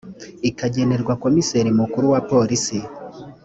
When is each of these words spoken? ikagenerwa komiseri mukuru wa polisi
ikagenerwa 0.49 1.13
komiseri 1.23 1.69
mukuru 1.79 2.05
wa 2.13 2.21
polisi 2.31 2.77